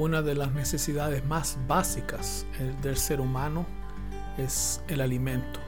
[0.00, 2.46] una de las necesidades más básicas
[2.80, 3.66] del ser humano
[4.38, 5.60] es el alimento.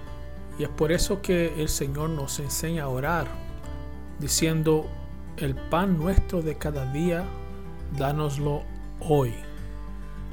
[0.58, 3.26] Y es por eso que el Señor nos enseña a orar,
[4.18, 4.86] diciendo,
[5.36, 7.24] el pan nuestro de cada día,
[7.98, 8.62] dánoslo
[9.00, 9.34] hoy.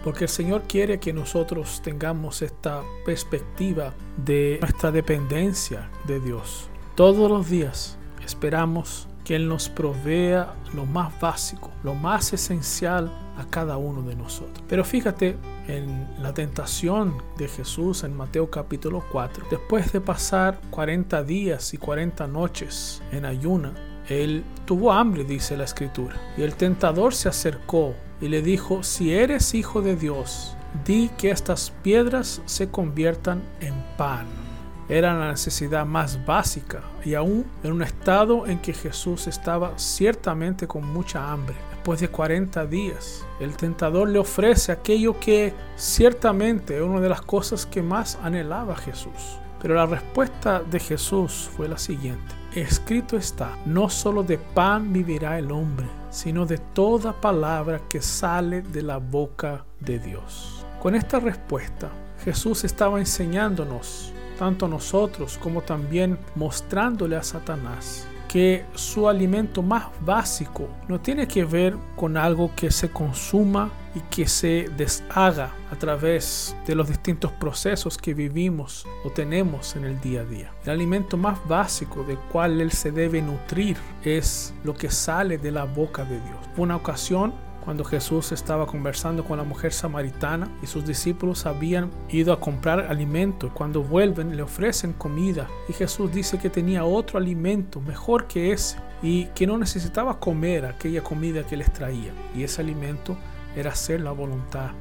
[0.01, 6.69] Porque el Señor quiere que nosotros tengamos esta perspectiva de nuestra dependencia de Dios.
[6.95, 13.45] Todos los días esperamos que Él nos provea lo más básico, lo más esencial a
[13.45, 14.63] cada uno de nosotros.
[14.67, 19.45] Pero fíjate en la tentación de Jesús en Mateo capítulo 4.
[19.51, 23.75] Después de pasar 40 días y 40 noches en ayuna,
[24.07, 26.15] Él tuvo hambre, dice la escritura.
[26.35, 30.55] Y el tentador se acercó y le dijo, si eres hijo de Dios,
[30.85, 34.48] di que estas piedras se conviertan en pan
[34.89, 40.67] era la necesidad más básica y aún en un estado en que Jesús estaba ciertamente
[40.67, 41.55] con mucha hambre.
[41.69, 47.21] Después de 40 días, el tentador le ofrece aquello que ciertamente es una de las
[47.21, 49.37] cosas que más anhelaba Jesús.
[49.61, 52.33] Pero la respuesta de Jesús fue la siguiente.
[52.55, 58.63] Escrito está, no solo de pan vivirá el hombre, sino de toda palabra que sale
[58.63, 60.65] de la boca de Dios.
[60.81, 61.89] Con esta respuesta,
[62.23, 70.69] Jesús estaba enseñándonos tanto nosotros como también mostrándole a Satanás que su alimento más básico
[70.87, 76.55] no tiene que ver con algo que se consuma y que se deshaga a través
[76.65, 80.53] de los distintos procesos que vivimos o tenemos en el día a día.
[80.63, 83.75] El alimento más básico del cual él se debe nutrir
[84.05, 86.37] es lo que sale de la boca de Dios.
[86.55, 87.33] Una ocasión
[87.69, 92.79] cuando Jesús estaba conversando con la mujer samaritana y sus discípulos habían ido a comprar
[92.79, 93.51] alimento.
[93.53, 98.79] Cuando vuelven le ofrecen comida y Jesús dice que tenía otro alimento mejor que ese
[99.03, 102.11] y que no necesitaba comer aquella comida que les traía.
[102.35, 103.15] Y ese alimento
[103.55, 104.71] era hacer la voluntad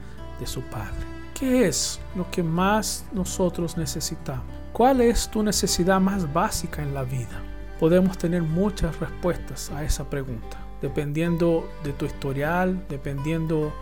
[0.41, 1.05] de su Padre.
[1.35, 4.47] ¿Qué es lo que más nosotros necesitamos?
[4.73, 7.43] ¿Cuál es tu necesidad más básica en la vida?
[7.79, 13.73] Podemos tener muchas respuestas a esa pregunta dependiendo de tu historial, dependiendo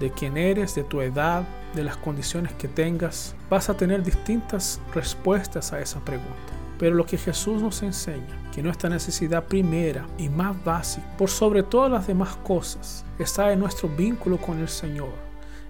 [0.00, 1.44] de quién eres, de tu edad,
[1.74, 6.32] de las condiciones que tengas, vas a tener distintas respuestas a esa pregunta.
[6.78, 11.62] Pero lo que Jesús nos enseña, que nuestra necesidad primera y más básica, por sobre
[11.62, 15.12] todas las demás cosas, está en nuestro vínculo con el Señor,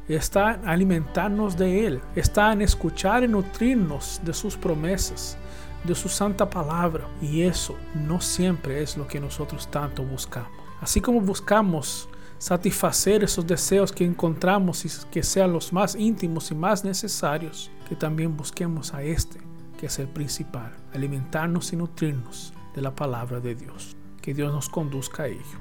[0.08, 5.36] está en alimentarnos de Él, está en escuchar y nutrirnos de sus promesas,
[5.84, 7.06] de su santa palabra.
[7.20, 10.63] Y eso no siempre es lo que nosotros tanto buscamos.
[10.84, 16.54] Así como buscamos satisfacer esos deseos que encontramos y que sean los más íntimos y
[16.54, 19.40] más necesarios, que también busquemos a este,
[19.78, 23.96] que es el principal, alimentarnos y nutrirnos de la palabra de Dios.
[24.20, 25.58] Que Dios nos conduzca a ello.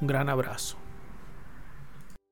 [0.00, 0.78] Un gran abrazo.